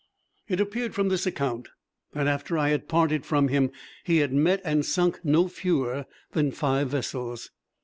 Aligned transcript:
It 0.47 0.59
appeared 0.59 0.95
from 0.95 1.09
this 1.09 1.27
account 1.27 1.67
that 2.13 2.25
after 2.25 2.57
I 2.57 2.69
had 2.69 2.87
parted 2.87 3.23
from 3.23 3.49
him 3.49 3.69
he 4.03 4.17
had 4.17 4.33
met 4.33 4.59
and 4.65 4.83
sunk 4.83 5.19
no 5.23 5.47
fewer 5.47 6.07
than 6.31 6.49
five 6.51 6.89
vessels. 6.89 7.51